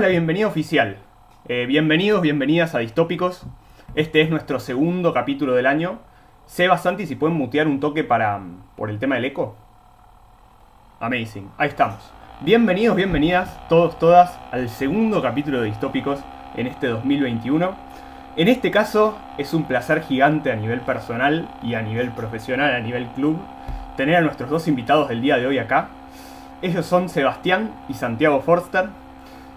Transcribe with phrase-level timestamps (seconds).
[0.00, 0.96] La bienvenida oficial.
[1.48, 3.46] Eh, bienvenidos, bienvenidas a Distópicos.
[3.94, 6.00] Este es nuestro segundo capítulo del año.
[6.46, 8.40] Seba, Santi, si pueden mutear un toque para
[8.74, 9.54] por el tema del eco.
[10.98, 12.10] Amazing, ahí estamos.
[12.40, 16.20] Bienvenidos, bienvenidas, todos, todas, al segundo capítulo de Distópicos
[16.56, 17.76] en este 2021.
[18.36, 22.80] En este caso es un placer gigante a nivel personal y a nivel profesional, a
[22.80, 23.38] nivel club,
[23.98, 25.90] tener a nuestros dos invitados del día de hoy acá.
[26.62, 29.01] Ellos son Sebastián y Santiago Forster.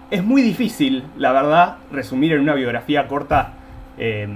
[0.08, 3.54] Es muy difícil, la verdad, resumir en una biografía corta
[3.98, 4.28] eh,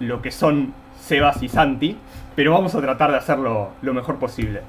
[0.00, 1.98] lo que son Sebas y Santi,
[2.34, 4.62] pero vamos a tratar de hacerlo lo mejor posible.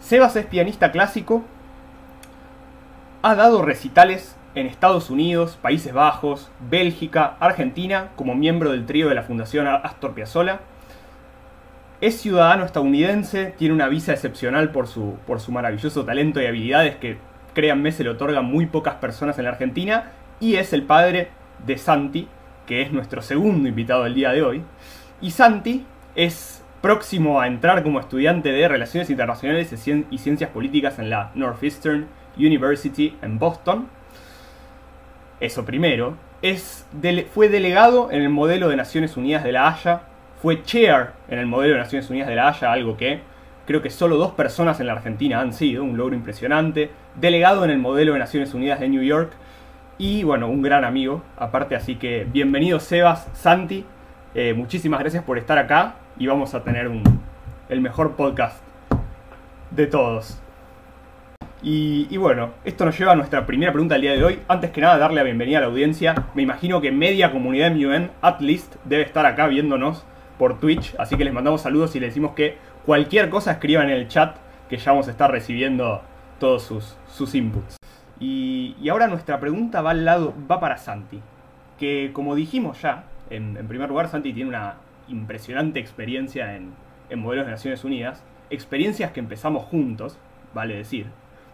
[0.00, 1.44] Sebas es pianista clásico,
[3.22, 9.14] ha dado recitales en Estados Unidos, Países Bajos, Bélgica, Argentina, como miembro del trío de
[9.14, 10.60] la Fundación Astor Piazzolla.
[12.02, 16.96] Es ciudadano estadounidense, tiene una visa excepcional por su, por su maravilloso talento y habilidades
[16.96, 17.16] que,
[17.54, 20.12] créanme, se le otorgan muy pocas personas en la Argentina.
[20.40, 21.28] Y es el padre
[21.64, 22.28] de Santi,
[22.66, 24.62] que es nuestro segundo invitado del día de hoy.
[25.20, 29.72] Y Santi es próximo a entrar como estudiante de Relaciones Internacionales
[30.10, 33.88] y Ciencias Políticas en la Northeastern University en Boston
[35.40, 36.86] eso primero, es
[37.32, 40.02] fue delegado en el modelo de Naciones Unidas de la Haya,
[40.40, 43.20] fue chair en el modelo de Naciones Unidas de la Haya, algo que
[43.66, 47.70] creo que solo dos personas en la Argentina han sido, un logro impresionante, delegado en
[47.70, 49.32] el modelo de Naciones Unidas de New York
[49.98, 53.84] y bueno, un gran amigo aparte, así que bienvenido Sebas, Santi,
[54.34, 57.02] eh, muchísimas gracias por estar acá y vamos a tener un,
[57.68, 58.62] el mejor podcast
[59.70, 60.40] de todos.
[61.66, 64.38] Y, bueno, esto nos lleva a nuestra primera pregunta del día de hoy.
[64.48, 66.14] Antes que nada, darle la bienvenida a la audiencia.
[66.34, 70.04] Me imagino que media comunidad MUN, at least, debe estar acá viéndonos
[70.38, 70.94] por Twitch.
[70.98, 74.36] Así que les mandamos saludos y les decimos que cualquier cosa escriban en el chat,
[74.68, 76.02] que ya vamos a estar recibiendo
[76.38, 77.76] todos sus, sus inputs.
[78.20, 81.20] Y, ahora nuestra pregunta va al lado, va para Santi.
[81.78, 84.76] Que como dijimos ya, en, primer lugar, Santi tiene una
[85.08, 86.72] impresionante experiencia en,
[87.10, 88.22] en modelos de Naciones Unidas.
[88.50, 90.18] Experiencias que empezamos juntos,
[90.54, 91.06] vale decir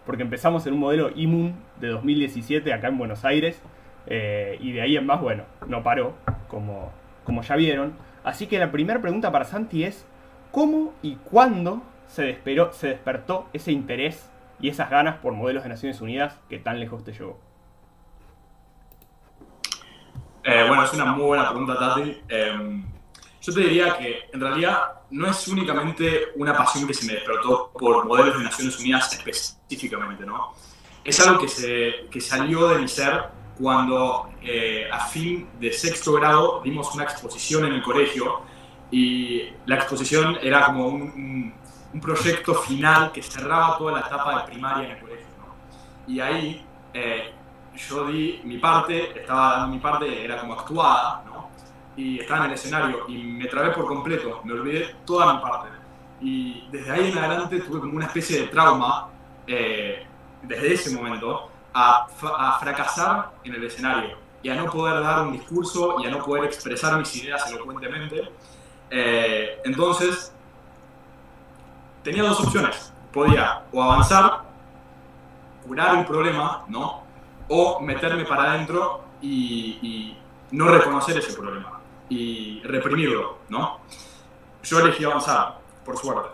[0.05, 3.61] porque empezamos en un modelo IMUN de 2017 acá en Buenos Aires,
[4.07, 6.15] eh, y de ahí en más, bueno, no paró,
[6.47, 6.91] como,
[7.23, 7.93] como ya vieron.
[8.23, 10.05] Así que la primera pregunta para Santi es,
[10.51, 14.29] ¿cómo y cuándo se, despertó ese interés
[14.59, 17.39] y esas ganas por modelos de Naciones Unidas que tan lejos te llevó?
[20.43, 22.21] Eh, bueno, es una muy buena pregunta, Tati.
[22.27, 22.83] Em,
[23.41, 27.71] yo te diría que en realidad no es únicamente una pasión que se me despertó
[27.73, 30.53] por modelos de Naciones Unidas específicamente, ¿no?
[31.03, 33.23] Es algo que salió de mi ser
[33.61, 38.41] cuando eh, a fin de sexto grado dimos una exposición en el colegio
[38.91, 41.53] y la exposición era como un,
[41.93, 46.13] un, proyecto final que cerraba toda la etapa de primaria en el colegio, ¿no?
[46.13, 47.33] Y ahí eh,
[47.89, 51.31] yo di mi parte, estaba dando mi parte, era como actuada, ¿no?
[51.95, 55.69] y estaba en el escenario y me trabé por completo, me olvidé toda mi parte.
[56.21, 59.09] Y desde ahí en adelante tuve como una especie de trauma,
[59.47, 60.05] eh,
[60.43, 62.07] desde ese momento, a,
[62.37, 66.23] a, fracasar en el escenario y a no poder dar un discurso y a no
[66.23, 68.31] poder expresar mis ideas elocuentemente.
[68.91, 70.31] Eh, entonces,
[72.03, 72.93] tenía dos opciones.
[73.11, 74.43] Podía o avanzar,
[75.65, 77.03] curar un problema, ¿no?
[77.47, 80.17] O meterme para adentro y, y
[80.51, 83.79] no reconocer ese problema y reprimirlo, ¿no?
[84.63, 86.29] Yo elegí avanzar, por suerte.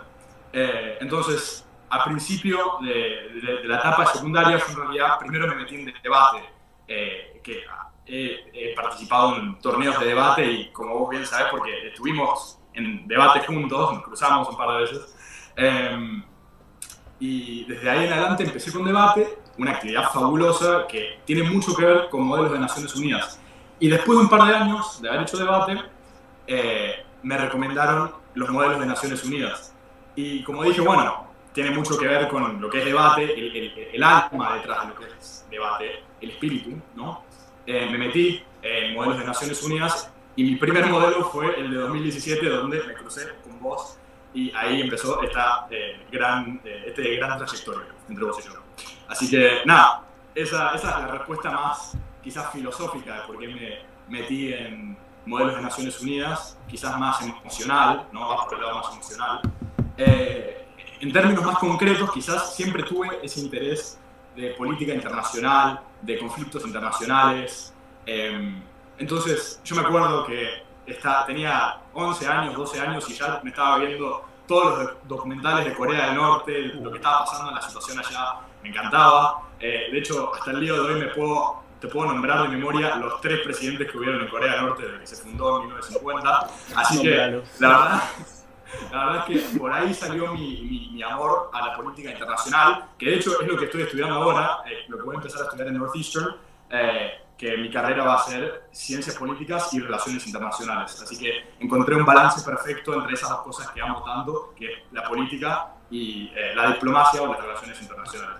[0.51, 5.93] Eh, entonces, a principio de, la etapa secundaria, yo en realidad primero me metí en
[6.01, 6.43] debate,
[6.87, 7.63] eh, que
[8.07, 13.45] he, participado en torneos de debate y como vos bien sabés, porque estuvimos en debate
[13.45, 15.15] juntos, nos cruzamos un par de veces,
[15.55, 16.23] eh,
[17.19, 21.83] y desde ahí en adelante empecé con debate, una actividad fabulosa que tiene mucho que
[21.83, 23.39] ver con modelos de Naciones Unidas.
[23.79, 25.81] Y después de un par de años de haber hecho debate,
[26.45, 29.75] eh, me recomendaron los modelos de Naciones Unidas.
[30.15, 33.33] Y como dije, bueno, tiene mucho que ver con lo que es debate,
[33.93, 37.23] el, alma detrás de lo que es debate, el espíritu, ¿no?
[37.67, 41.77] Eh, me metí en modelos de Naciones Unidas y mi primer modelo fue el de
[41.77, 43.97] 2017, donde me crucé con vos
[44.33, 48.53] y ahí empezó esta, eh, gran, este gran trayectoria entre vos y yo.
[49.07, 50.03] Así que, nada,
[50.33, 53.79] esa, esa es la respuesta más quizás filosófica de por qué me
[54.09, 58.35] metí en modelos de Naciones Unidas, quizás más emocional, ¿no?
[58.35, 59.41] más por el lado más emocional.
[59.97, 60.65] Eh,
[60.99, 63.99] en términos más concretos, quizás siempre tuve ese interés
[64.35, 67.73] de política internacional, de conflictos internacionales.
[68.05, 68.61] Em,
[68.97, 70.63] entonces, yo me acuerdo que
[71.25, 76.07] tenía 11 años, 12 años y ya me estaba viendo todos los documentales de Corea
[76.07, 79.41] del Norte, lo que estaba pasando en la situación allá, me encantaba.
[79.59, 82.95] Eh, de hecho, hasta el día de hoy me puedo te puedo nombrar de memoria
[82.95, 86.49] los tres presidentes que hubieron en Corea del Norte desde que se fundó en 1950.
[86.75, 88.03] Así que, la verdad,
[88.91, 93.05] la verdad es que por ahí salió mi, mi, amor a la política internacional, que
[93.05, 95.45] de hecho es lo que estoy estudiando ahora, eh, lo que voy a empezar a
[95.45, 96.35] estudiar en Northeastern,
[96.69, 100.99] eh, que mi carrera va a ser ciencias políticas y relaciones internacionales.
[101.01, 104.79] Así que encontré un balance perfecto entre esas dos cosas que amo tanto, que es
[104.91, 108.37] la política y eh, la diplomacia o las relaciones internacionales.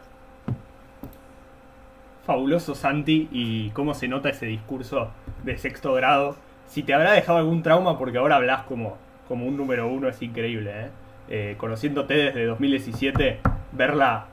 [2.25, 5.12] Fabuloso Santi y cómo se nota ese discurso
[5.44, 6.35] de sexto grado.
[6.68, 8.97] Si te habrá dejado algún trauma porque ahora hablas como
[9.27, 10.71] como un número uno es increíble.
[10.74, 10.89] ¿eh?
[11.29, 13.39] Eh, conociéndote desde 2017,
[13.74, 14.27] ver la,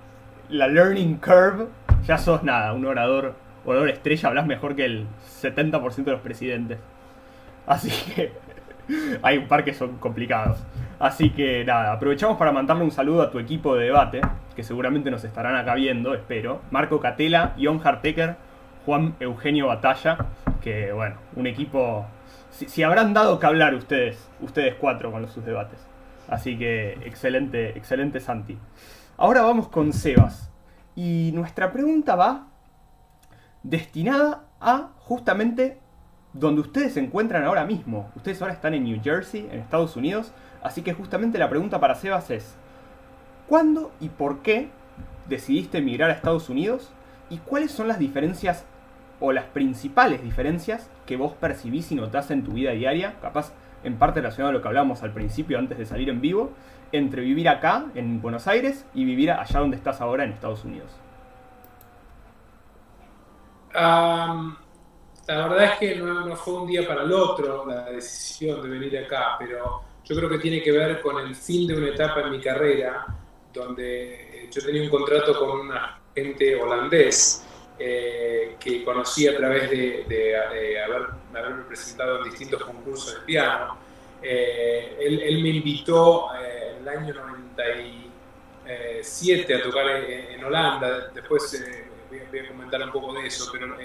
[0.49, 1.67] la learning curve,
[2.07, 5.07] ya sos nada, un orador, orador estrella, hablas mejor que el
[5.43, 6.79] 70% de los presidentes.
[7.67, 8.33] Así que
[9.23, 10.63] hay un par que son complicados.
[11.01, 14.21] Así que nada, aprovechamos para mandarle un saludo a tu equipo de debate,
[14.55, 16.61] que seguramente nos estarán acá viendo, espero.
[16.71, 18.37] Marco Catela, John Hartecker,
[18.87, 20.17] Juan Eugenio Batalla,
[20.63, 22.07] que bueno, un equipo
[22.55, 25.79] si, habrán dado que hablar ustedes, ustedes cuatro con sus debates.
[26.29, 28.59] Así que excelente, excelente Santi.
[29.17, 30.51] Ahora vamos con Sebas.
[30.95, 32.47] Y nuestra pregunta va
[33.63, 35.81] destinada a justamente
[36.33, 38.11] donde ustedes se encuentran ahora mismo.
[38.15, 40.33] Ustedes ahora están en New Jersey, en Estados Unidos.
[40.63, 42.55] Así que justamente la pregunta para Sebas es,
[43.49, 44.71] ¿cuándo y por qué
[45.29, 46.93] decidiste emigrar a Estados Unidos?
[47.31, 48.65] ¿Y cuáles son las diferencias
[49.25, 53.99] o las principales diferencias que vos percibís y notás en tu vida diaria, capaz en
[53.99, 56.53] parte relacionado a lo que hablábamos al principio antes de salir en vivo,
[56.93, 60.91] entre vivir acá, en Buenos Aires, y vivir allá donde estás ahora, en Estados Unidos?
[63.77, 68.97] la verdad es que no, fue un día para el otro la decisión de venir
[68.99, 72.31] acá, pero yo creo que tiene que ver con el fin de una etapa en
[72.31, 73.05] mi carrera,
[73.53, 77.45] donde yo tenía un contrato con un agente holandés
[77.79, 83.79] eh, que conocí a través de, haber, haberme presentado en distintos concursos de piano.
[84.23, 91.61] Eh, él, me invitó eh, en el año 97 a tocar en, Holanda, después
[92.31, 93.77] voy, a comentar un poco de eso, pero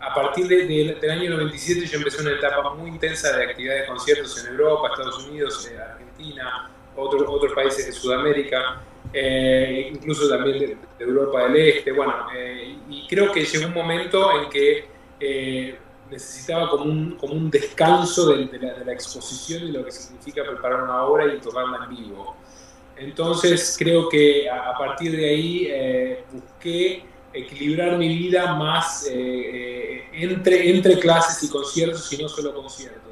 [0.00, 4.44] a partir del año 97 yo empecé una etapa muy intensa de actividades de conciertos
[4.44, 8.82] en Europa, Estados Unidos, Argentina, otros, otros países de Sudamérica.
[9.12, 14.30] Eh, incluso también de, Europa del Este, bueno, eh, y creo que llegó un momento
[14.40, 14.84] en que
[15.20, 15.78] eh,
[16.10, 21.04] necesitaba como un, como un descanso de, la, exposición y lo que significa preparar una
[21.04, 22.36] obra y tocarla en vivo.
[22.96, 31.42] Entonces creo que a, partir de ahí busqué equilibrar mi vida más entre, entre clases
[31.42, 33.02] y conciertos y no solo conciertos.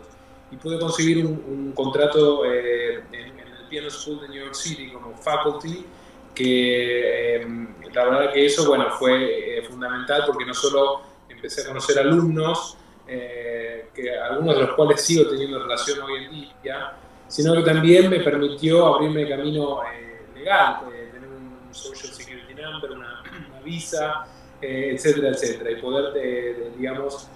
[0.50, 3.33] Y pude conseguir un, contrato en,
[3.68, 5.84] Piano School de New York City como faculty,
[6.34, 11.68] que em, la verdad que eso bueno, fue eh, fundamental porque no solo empecé a
[11.68, 12.76] conocer alumnos,
[13.06, 16.30] eh, que algunos de los cuales sigo teniendo relación hoy en
[16.62, 16.96] día,
[17.28, 23.22] sino que también me permitió abrirme camino eh, legal, tener un Social Security Number, una,
[23.64, 24.26] visa,
[24.60, 27.28] etcétera, etcétera, y poder, digamos,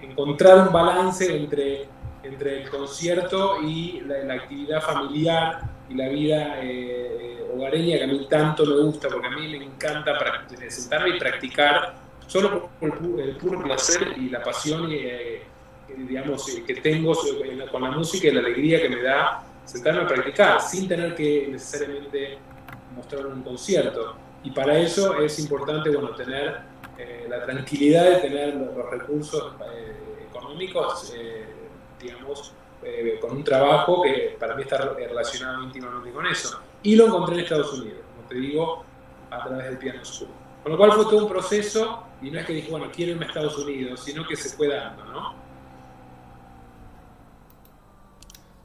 [0.00, 1.88] encontrar un balance entre
[2.24, 8.26] entre el concierto y la, actividad familiar y la vida eh, hogareña que a mí
[8.28, 10.18] tanto me gusta, porque a mí me encanta
[10.68, 11.94] sentarme y practicar
[12.26, 15.42] solo por el, puro placer y la pasión eh,
[15.96, 17.14] digamos, eh, que tengo
[17.70, 21.48] con la música y la alegría que me da sentarme a practicar sin tener que
[21.50, 22.38] necesariamente
[22.96, 24.16] mostrar un concierto.
[24.42, 26.74] Y para eso es importante bueno, tener
[27.28, 29.52] la tranquilidad de tener los recursos
[30.30, 31.12] económicos
[32.04, 36.60] digamos, eh, con un trabajo que para mí está relacionado íntimamente con eso.
[36.82, 38.84] Y lo encontré en Estados Unidos, como te digo,
[39.30, 40.30] a través del Piano School.
[40.62, 43.24] Con lo cual fue todo un proceso y no es que dije, bueno, quiero irme
[43.26, 45.34] a Estados Unidos, sino que se fue dando, ¿no?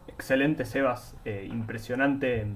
[0.08, 1.16] Excelente, Sebas.
[1.26, 2.48] Eh, impresionante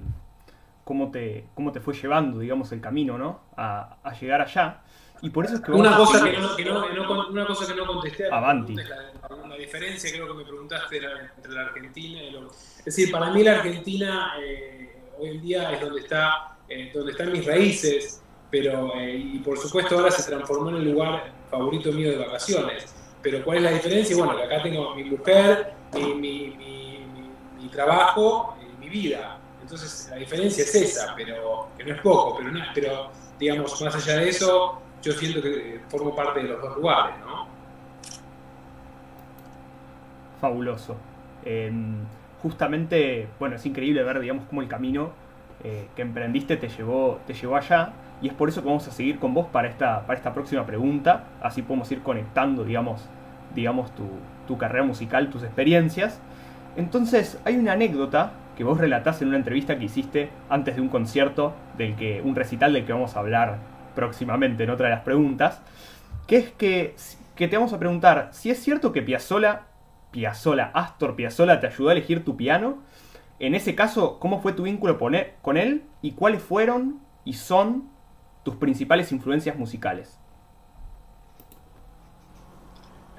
[0.84, 3.40] cómo te, cómo te fue llevando, digamos, el camino, ¿no?
[3.56, 4.82] A, a llegar allá.
[5.22, 7.86] Y por eso es que una, cosa que, no, que no, una cosa que no
[7.86, 8.74] contesté Avanti.
[8.74, 9.23] La,
[9.56, 10.96] diferencia, creo que me preguntaste
[11.36, 15.72] entre la Argentina y lo, Es decir, para mí la Argentina eh, hoy en día
[15.72, 20.22] es donde, está, eh, donde están mis raíces, pero, eh, y por supuesto ahora se
[20.30, 22.94] transformó en el lugar favorito mío de vacaciones.
[23.22, 24.16] Pero ¿cuál es la diferencia?
[24.16, 26.56] Bueno, que acá tengo mi mujer, mi, mi,
[27.60, 29.40] mi, trabajo mi vida.
[29.60, 34.18] Entonces la diferencia es esa, pero que no es poco, pero, pero digamos, más allá
[34.18, 37.43] de eso, yo siento que formo parte de los dos lugares, ¿no?
[40.44, 40.96] Fabuloso.
[41.46, 41.94] Em,
[42.42, 45.12] justamente, bueno, es increíble ver, digamos, cómo el camino
[45.64, 47.92] eh, que emprendiste te llevó, te llevó allá.
[48.20, 50.66] Y es por eso que vamos a seguir con vos para esta, para esta próxima
[50.66, 51.24] pregunta.
[51.42, 53.08] Así podemos ir conectando, digamos,
[53.54, 54.04] digamos tu,
[54.46, 56.20] tu carrera musical, tus experiencias.
[56.76, 60.90] Entonces, hay una anécdota que vos relatás en una entrevista que hiciste antes de un
[60.90, 63.60] concierto, del que, un recital del que vamos a hablar
[63.94, 65.62] próximamente en otra de las preguntas,
[66.26, 66.94] que es que,
[67.34, 69.62] que te vamos a preguntar si es cierto que Piazzola,
[70.14, 72.84] Piazzola, Astor Piazzola te ayudó a elegir tu piano.
[73.40, 77.90] En ese caso, ¿cómo fue tu vínculo con él y cuáles fueron y son
[78.44, 80.20] tus principales influencias musicales?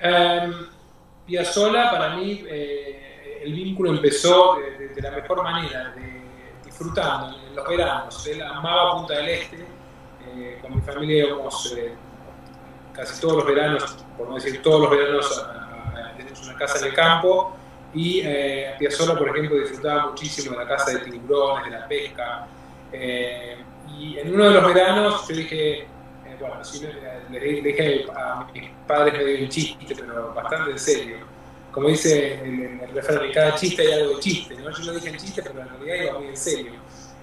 [0.02, 0.68] Um,
[1.25, 5.94] Piazzola para mí eh, el vínculo empezó de, la mejor manera,
[6.64, 8.28] disfrutando en los veranos.
[8.28, 9.66] Él amaba Punta del Este,
[10.28, 11.94] eh, con mi familia íbamos eh,
[12.94, 15.46] casi todos los veranos, por no decir todos los veranos,
[16.58, 17.56] casa en el campo
[17.96, 22.48] y eh, Piazzolla, por ejemplo, disfrutaba muchísimo de la casa de tiburones, de la pesca.
[22.92, 23.58] Eh,
[23.98, 25.88] y en uno de los veranos yo dije, eh,
[26.38, 31.18] bueno, sí, le, le, dije a mis padres medio un chiste, pero bastante en serio.
[31.72, 34.56] Como dice el, el refrán, cada chiste hay algo de chiste.
[34.56, 34.70] ¿no?
[34.72, 36.72] Yo lo dije en chiste, pero en realidad iba muy en serio.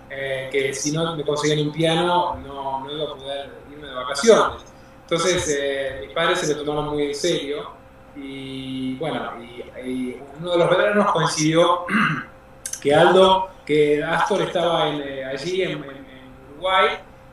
[0.08, 3.94] Eh, que si no me conseguían un piano, no, no iba a poder irme de
[3.94, 4.62] vacaciones.
[5.02, 7.81] Entonces, eh, mis padres se lo tomaron muy en serio
[8.14, 11.86] y bueno, y, y uno de los veranos coincidió
[12.82, 16.88] que Aldo, que Astor estaba en, eh, allí en, en, en, Uruguay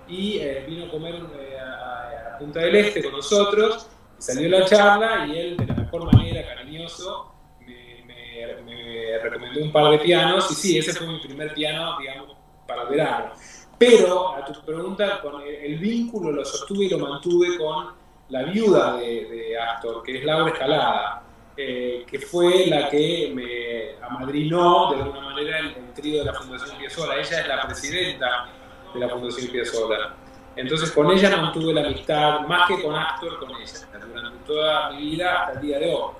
[0.08, 4.66] y eh, vino a comer eh, a, a, Punta del Este con nosotros, salió la
[4.66, 10.00] charla y él de la mejor manera, cariñoso, me, me, me, recomendó un par de
[10.00, 13.34] pianos y sí, ese fue mi primer piano, digamos, para verano.
[13.78, 17.94] Pero a tu pregunta, con el, el vínculo lo sostuve y lo mantuve con
[18.30, 21.24] la viuda de, de Astor, que es Laura Escalada,
[21.58, 26.34] eh, que fue la que me amadrinó de alguna manera el, el trío de la
[26.34, 27.16] Fundación Piazzolla.
[27.16, 28.50] Ella es la presidenta
[28.94, 30.16] de la Fundación Piazzolla.
[30.56, 33.74] Entonces con ella mantuve la amistad, más que con Astor, con ella,
[34.14, 36.12] durante toda mi vida hasta el día de hoy.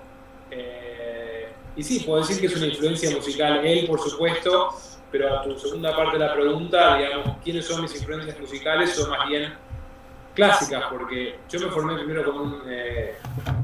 [0.52, 4.70] Eh, y sí, puedo decir que es una influencia musical, él por supuesto,
[5.12, 8.94] pero a tu segunda parte de la pregunta, digamos, ¿quiénes son mis influencias musicales?
[8.94, 9.54] Son más bien
[10.40, 13.16] clásicas, porque yo me formé primero con, un, eh,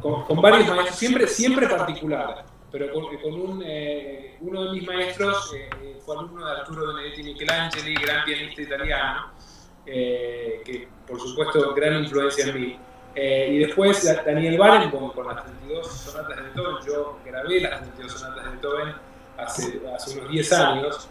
[0.02, 4.86] con, con, varios maestros, siempre, siempre particular, pero con, con un, eh, uno de mis
[4.86, 9.32] maestros eh, fue alumno de Arturo Benedetti Michelangeli, gran pianista italiano,
[9.86, 12.80] eh, que por supuesto gran influencia en mí.
[13.16, 18.44] y después Daniel Barenboim con las 32 sonatas de Beethoven, yo grabé las 32 sonatas
[18.44, 18.96] de Beethoven
[19.38, 21.10] hace, hace unos 10 años.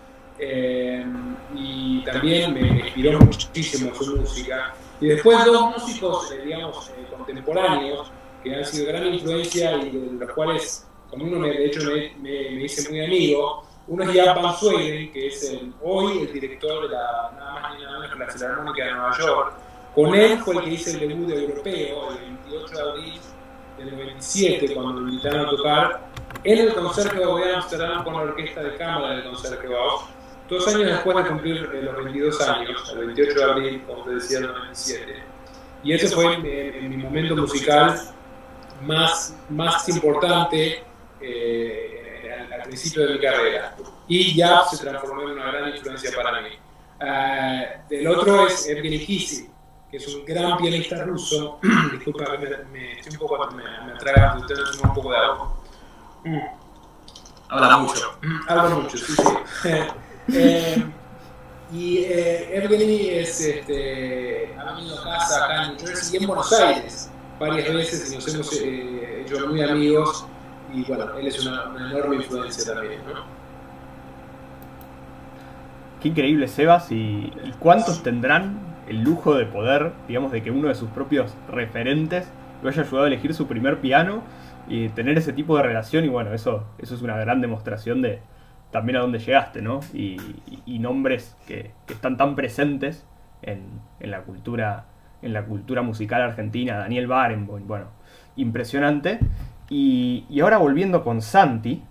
[1.55, 4.75] y también me inspiró muchísimo su música.
[5.01, 8.11] Y después dos músicos, eh, digamos, eh, contemporáneos,
[8.43, 12.15] que han sido gran influencia y de los cuales, como uno me, de hecho me,
[12.19, 16.33] me, me hice muy amigo, uno es Jan Van Sweden, que es el, hoy el
[16.33, 19.53] director de la, nada más ni nada menos que la Filarmónica de Nueva York.
[19.95, 23.21] Con él fue el que hice el debut europeo, el 28 de abril
[23.79, 26.01] del 97, cuando me invitaron a tocar
[26.45, 30.01] en el Concertgebouw de Amsterdam con la orquesta de cámara del Concertgebouw
[30.49, 34.15] dos años después de cumplir eh, los 22 años, el 28 de abril, como te
[34.15, 35.23] decía, del 97.
[35.83, 38.01] Y ese fue eh, mi momento musical
[38.83, 40.83] más, más importante
[41.21, 43.77] eh, al, al, principio de mi carrera.
[44.09, 46.51] Y ya se transformó en una gran influencia para mí.
[47.01, 49.53] Uh, el otro es Evgeny Kissin,
[49.91, 51.59] que es un gran pianista ruso.
[51.93, 55.57] Disculpa, me, me, estoy un poco, me, me atragan, ustedes un poco de agua.
[56.25, 56.39] Mm.
[57.49, 58.19] Habla mucho.
[58.49, 59.69] Habla mucho, sí, sí.
[60.33, 60.85] Eh,
[61.73, 68.13] y eh, Evgeny es este, ha venido casa acá en en Buenos Aires varias veces
[68.13, 70.27] y nos hemos eh, hecho muy amigos
[70.73, 73.01] y bueno, él es una, una enorme influencia también.
[73.07, 73.25] ¿no?
[76.01, 80.69] Qué increíble Sebas y, y cuántos tendrán el lujo de poder, digamos, de que uno
[80.69, 82.27] de sus propios referentes
[82.63, 84.23] lo haya ayudado a elegir su primer piano
[84.69, 88.21] y tener ese tipo de relación y bueno, eso, eso es una gran demostración de,
[88.75, 89.79] también a dónde llegaste, ¿no?
[89.93, 90.17] Y,
[90.67, 93.07] y, nombres que, están tan presentes
[93.41, 93.61] en,
[94.01, 94.87] en, la cultura
[95.23, 97.87] en la cultura musical argentina, Daniel Barenboim, bueno,
[98.35, 99.21] impresionante.
[99.71, 101.85] Y, y, ahora volviendo con Santi,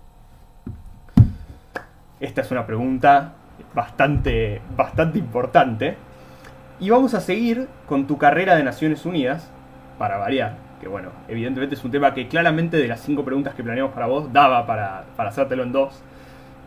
[2.20, 3.32] esta es una pregunta
[3.74, 5.96] bastante, bastante importante.
[6.80, 9.50] Y vamos a seguir con tu carrera de Naciones Unidas,
[9.98, 13.64] para variar, que bueno, evidentemente es un tema que claramente de las cinco preguntas que
[13.64, 16.02] planeamos para vos, daba para, para hacértelo en dos.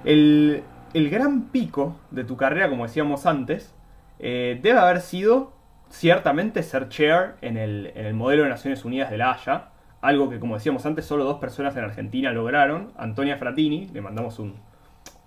[0.04, 0.64] El,
[0.94, 3.74] gran pico de tu carrera, como decíamos antes,
[4.20, 5.54] eh, debe haber sido
[5.90, 9.70] ciertamente ser chair en el, en el, modelo de Naciones Unidas de la Haya,
[10.02, 14.40] algo que como decíamos antes solo dos personas en Argentina lograron, Antonia Fratini, le mandamos
[14.40, 14.56] un,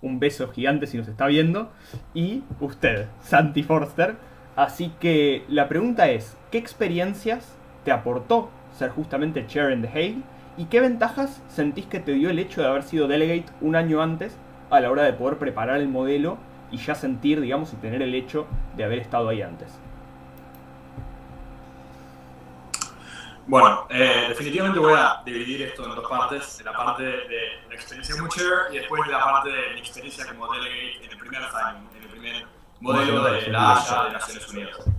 [0.01, 1.71] Un beso gigante si nos está viendo.
[2.13, 4.15] Y usted, Santi Forster.
[4.55, 10.23] Así que la pregunta es, ¿qué experiencias te aportó ser justamente chair in the Hague?
[10.57, 14.01] ¿Y qué ventajas sentís que te dio el hecho de haber sido delegate un año
[14.01, 14.37] antes
[14.71, 16.37] a la hora de poder preparar el modelo
[16.71, 19.77] y ya sentir, digamos, y tener el hecho de haber estado ahí antes?
[23.47, 28.15] Bueno, eh, definitivamente voy a dividir esto en dos partes, la parte de la experiencia
[28.15, 32.01] como chair y después la parte de mi experiencia como delegate en el primer en
[32.01, 32.45] el primer
[32.79, 34.89] modelo de la Haya de Naciones Unidas.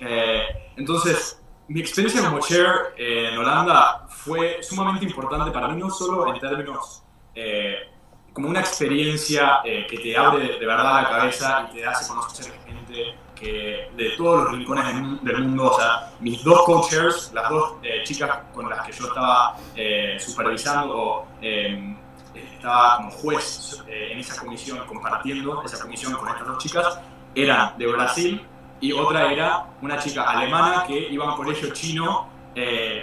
[0.00, 6.34] Eh, entonces, mi experiencia como chair en Holanda fue sumamente importante para mí, no solo
[6.34, 7.02] en términos
[7.34, 7.88] eh,
[8.34, 13.14] como una experiencia que te abre de verdad la cabeza y te hace conocer gente
[13.34, 14.84] que de todos los rincones
[15.22, 19.06] del mundo, o sea, mis dos co-chairs, las dos eh, chicas con las que yo
[19.06, 21.96] estaba eh, supervisando em,
[22.34, 26.98] estaba como juez eh, en esa comisión, compartiendo esa comisión con estas dos chicas,
[27.34, 28.46] eran de Brasil
[28.80, 32.28] y otra era una chica alemana que iba a un colegio chino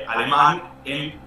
[0.07, 1.19] alemán en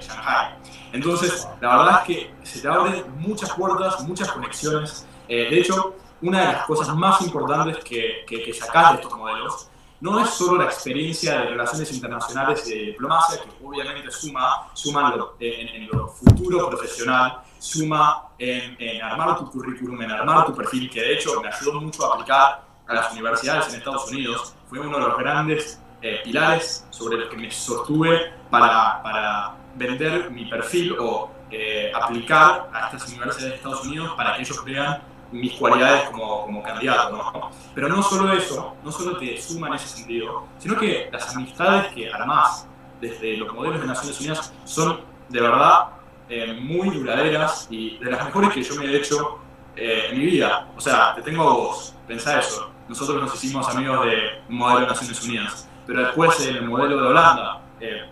[0.00, 0.56] Shanghai.
[0.92, 5.06] Entonces, la verdad es que se te abren muchas puertas, muchas conexiones.
[5.28, 9.68] de hecho, una de las cosas más importantes que, que, que de estos modelos
[10.00, 15.14] no es solo la experiencia de relaciones internacionales y de diplomacia, que obviamente suma, suma
[15.38, 21.00] en, en, lo futuro profesional, suma en, armar tu currículum, en armar tu perfil, que
[21.00, 24.54] de hecho me ayudó mucho a aplicar a las universidades en Estados Unidos.
[24.68, 30.30] Fue uno de los grandes eh, pilares sobre los que me sostuve para, para vender
[30.30, 35.02] mi perfil o eh, aplicar a estas universidades de Estados Unidos para que ellos vean
[35.32, 37.50] mis cualidades como, como candidato, ¿no?
[37.74, 41.92] Pero no solo eso, no solo te suma en ese sentido, sino que las amistades
[41.94, 42.66] que armás
[43.00, 45.88] desde los modelos de Naciones Unidas son de verdad
[46.28, 49.38] eh, muy duraderas y de las mejores que yo me he hecho
[49.76, 50.68] eh, en mi vida.
[50.76, 52.70] O sea, te tengo a vos, pensá eso.
[52.88, 57.00] Nosotros nos hicimos amigos de un modelo de Naciones Unidas, pero después en el modelo
[57.00, 58.02] de Holanda, eh,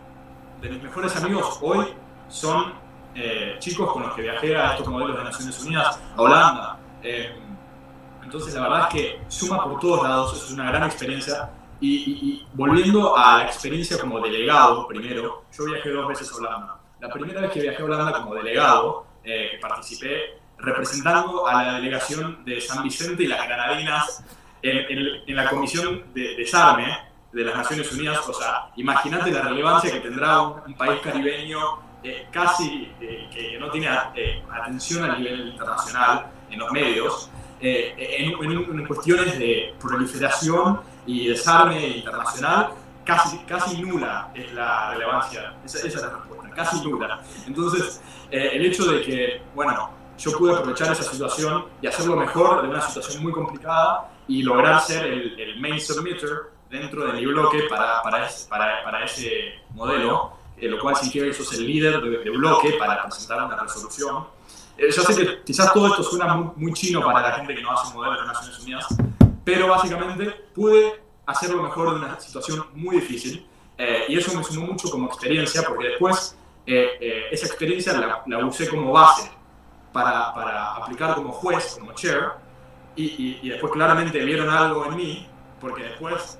[0.60, 1.86] de mis mejores amigos hoy
[2.28, 2.78] son
[3.58, 7.32] chicos con los que viajé a estos modelos de Naciones Unidas, a Holanda, eh,
[8.22, 11.50] entonces, la verdad es que suma por todos lados, es una gran experiencia.
[11.80, 16.76] Y, volviendo a la experiencia como delegado, primero, yo viajé dos veces a Holanda.
[17.00, 22.44] La primera vez que viajé a Holanda como delegado, eh, participé representando a la delegación
[22.44, 24.22] de San Vicente y las Granadinas
[24.62, 26.98] en, la comisión de desarme
[27.32, 28.28] de las Naciones Unidas.
[28.28, 31.58] O sea, imagínate la relevancia que tendrá un, país caribeño
[32.02, 39.38] eh, casi que no tiene atención a nivel internacional en los medios, eh, en, cuestiones
[39.38, 42.70] de proliferación y desarme internacional,
[43.04, 45.54] casi, casi nula es la relevancia.
[45.64, 47.20] Esa, es la respuesta, casi nula.
[47.46, 52.62] Entonces, eh, el hecho de que, bueno, yo pude aprovechar esa situación y hacerlo mejor
[52.62, 57.64] de una situación muy complicada y lograr ser el, main submitter dentro de mi bloque
[57.68, 62.00] para, para, ese, para, para ese modelo, eh, lo cual significa que sos el líder
[62.00, 64.24] de, de bloque para presentar una resolución.
[64.78, 67.72] Eh, yo sé que quizás todo esto suena muy, chino para la gente que no
[67.72, 68.86] hace modelos de Naciones Unidas,
[69.44, 74.68] pero básicamente pude hacerlo mejor de una situación muy difícil eh, y eso me sumó
[74.68, 79.30] mucho como experiencia porque después eh, esa experiencia la, usé como base
[79.92, 82.28] para, para, aplicar como juez, como chair
[82.96, 85.28] y, y, después claramente vieron algo en mí
[85.60, 86.38] porque después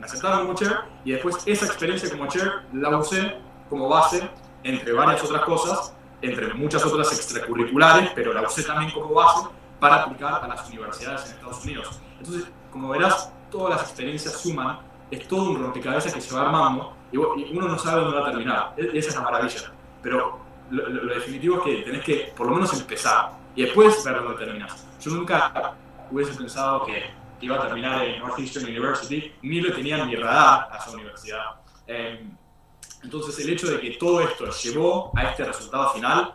[0.00, 3.36] me aceptaron como chair y después esa experiencia como chair la usé
[3.68, 4.28] como base
[4.64, 10.02] entre varias otras cosas entre muchas otras extracurriculares, pero la usé también como base para
[10.02, 12.00] aplicar a las universidades en Estados Unidos.
[12.18, 16.94] Entonces, como verás, todas las experiencias suman, es todo un rompecabezas que se va armando
[17.10, 18.74] y uno no sabe dónde va a terminar.
[18.76, 19.72] E-, esa es la maravilla.
[20.02, 20.38] Pero
[20.70, 24.86] lo, definitivo es que tenés que por lo menos empezar y después ver dónde terminas.
[25.00, 25.74] Yo nunca
[26.10, 30.68] hubiese pensado que iba a terminar en Northeastern University, ni lo tenía en mi radar
[30.70, 31.60] a esa universidad.
[31.86, 32.36] Em,
[33.02, 36.34] entonces el hecho de que todo esto llevó a este resultado final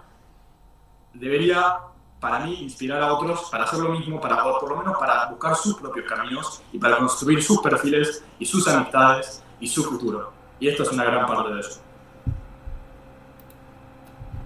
[1.13, 1.77] debería
[2.19, 5.55] para mí inspirar a otros para hacer lo mismo, para por lo menos para buscar
[5.55, 10.33] sus propios caminos y para construir sus perfiles y sus amistades y su futuro.
[10.59, 11.81] Y esto es una gran parte de eso.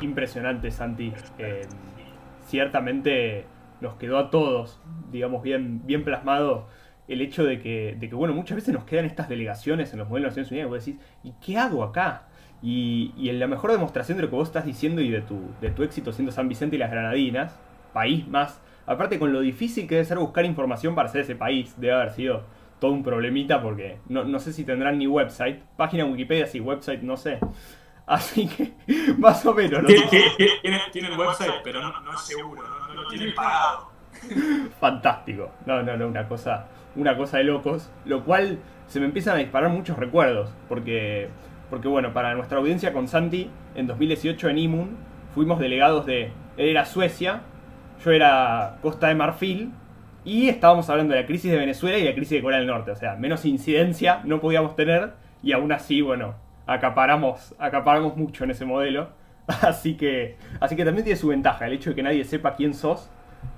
[0.01, 1.13] Impresionante, Santi.
[1.37, 1.67] Eh,
[2.47, 3.47] ciertamente
[3.81, 4.79] nos quedó a todos,
[5.11, 6.67] digamos, bien, bien plasmado
[7.07, 10.09] el hecho de que, de que, bueno, muchas veces nos quedan estas delegaciones en los
[10.09, 12.27] modelos de Naciones Unidas y vos decís, ¿y qué hago acá?
[12.61, 15.39] Y, y, en la mejor demostración de lo que vos estás diciendo y de tu,
[15.61, 17.57] de tu éxito siendo San Vicente y las Granadinas,
[17.93, 21.73] país más, aparte con lo difícil que debe ser buscar información para hacer ese país,
[21.77, 22.43] debe haber sido
[22.79, 27.01] todo un problemita porque no, no sé si tendrán ni website, página Wikipedia sí, website
[27.01, 27.39] no sé.
[28.09, 28.73] Así que,
[29.19, 29.83] más o menos.
[29.83, 29.87] ¿no?
[29.87, 32.78] Tienen, website, pero no, es seguro, no,
[33.35, 33.89] pagado.
[34.79, 35.51] Fantástico.
[35.65, 37.89] No, no, no, una cosa, una cosa de locos.
[38.05, 40.51] Lo cual se me empiezan a disparar muchos recuerdos.
[40.67, 41.29] Porque,
[41.69, 44.97] porque bueno, para nuestra audiencia con Santi, en 2018 en Imun,
[45.33, 46.31] fuimos delegados de.
[46.57, 47.41] Él era Suecia,
[48.03, 49.71] yo era Costa de Marfil.
[50.25, 52.91] Y estábamos hablando de la crisis de Venezuela y la crisis de Corea del Norte.
[52.91, 55.13] O sea, menos incidencia no podíamos tener.
[55.41, 56.35] Y aún así, bueno,
[56.67, 59.09] acaparamos, acaparamos mucho en ese modelo.
[59.62, 61.65] Así que, así que también tiene su ventaja.
[61.65, 63.09] El hecho de que nadie sepa quién sos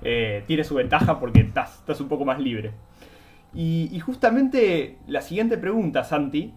[0.02, 2.72] eh, tiene su ventaja porque estás, estás un poco más libre.
[3.54, 6.54] Y, justamente la siguiente pregunta, Santi,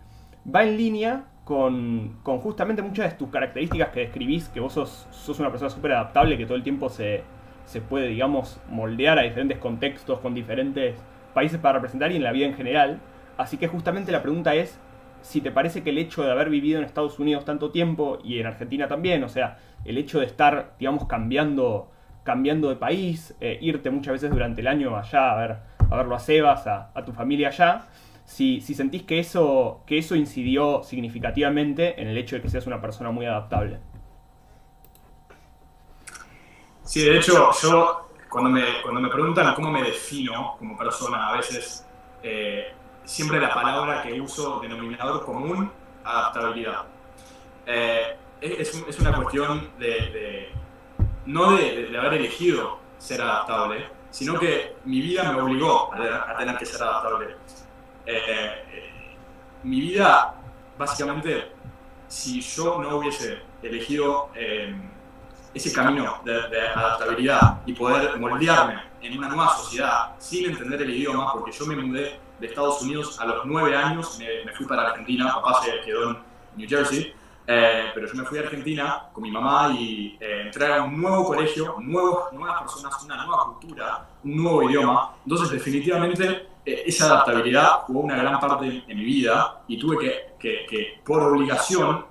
[0.53, 5.37] va en línea con, justamente muchas de tus características que describís, que vos sos, sos
[5.39, 7.23] una persona súper adaptable, que todo el tiempo se,
[7.65, 10.95] se puede, digamos, moldear a diferentes contextos, con diferentes
[11.33, 13.01] países para representar y en la vida en general.
[13.35, 14.79] Así que justamente la pregunta es
[15.25, 18.39] si te parece que el hecho de haber vivido en Estados Unidos tanto tiempo y
[18.39, 21.91] en Argentina también, o sea, el hecho de estar, digamos, cambiando,
[22.23, 25.57] cambiando de país, eh, irte muchas veces durante el año allá a ver
[25.89, 27.87] a verlo a Sebas, a, tu familia allá,
[28.23, 32.67] si, si, sentís que eso, que eso incidió significativamente en el hecho de que seas
[32.67, 33.79] una persona muy adaptable.
[36.83, 41.37] Sí, de hecho, yo cuando me, cuando me preguntan cómo me defino como persona, a
[41.37, 41.85] veces
[42.21, 42.73] eh,
[43.05, 45.71] siempre la palabra que uso, denominador común,
[46.03, 46.83] adaptabilidad.
[47.65, 50.51] Eh, es, es, una cuestión de,
[51.25, 56.57] no de, de, haber elegido ser adaptable, sino que mi vida me obligó a, tener
[56.57, 57.35] que ser adaptable.
[58.05, 58.91] Eh,
[59.63, 60.35] mi vida,
[60.77, 61.51] básicamente,
[62.07, 64.75] si yo no hubiese elegido eh,
[65.53, 71.31] ese camino de, adaptabilidad y poder moldearme en una nueva sociedad sin entender el idioma,
[71.33, 74.89] porque yo me mudé de Estados Unidos a los nueve años, me, me fui para
[74.89, 76.17] Argentina, papá se quedó en
[76.57, 77.13] New Jersey,
[77.47, 80.99] eh, pero yo me fui a Argentina con mi mamá y eh, entré a un
[80.99, 85.15] nuevo colegio, nuevos, nuevas personas, una nueva cultura, un nuevo idioma.
[85.23, 90.33] Entonces, definitivamente, eh, esa adaptabilidad jugó una gran parte en mi vida y tuve que,
[90.39, 92.05] que, que, por obligación,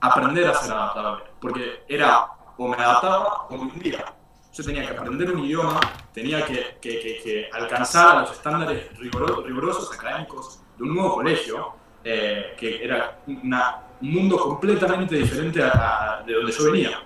[0.00, 1.24] aprender a ser adaptable.
[1.38, 4.04] Porque era o me adaptaba o me hundía.
[4.52, 5.80] Yo tenía que aprender un idioma,
[6.12, 13.22] tenía que, alcanzar los estándares rigorosos, rigurosos académicos de un nuevo colegio, eh, que era
[13.26, 17.02] un mundo completamente diferente a, de donde yo venía.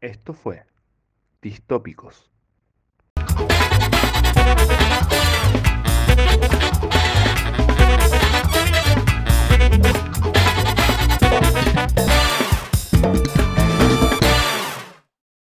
[0.00, 0.64] Esto fue
[1.42, 2.30] Distópicos.